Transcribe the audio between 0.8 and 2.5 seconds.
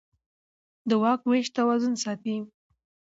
د واک وېش توازن ساتي